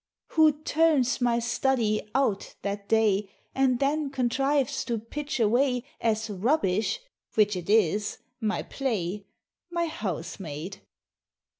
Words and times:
Who 0.29 0.63
"turns" 0.63 1.21
my 1.21 1.37
study 1.37 2.01
"out" 2.15 2.55
that 2.63 2.89
day, 2.89 3.29
And 3.53 3.77
then 3.79 4.09
contrives 4.09 4.83
to 4.85 4.97
pitch 4.97 5.39
away 5.39 5.83
As 5.99 6.27
"rubbish" 6.27 7.01
(which 7.35 7.55
it 7.55 7.69
is) 7.69 8.17
my 8.39 8.63
Play? 8.63 9.27
My 9.69 9.85
Housemaid. 9.85 10.79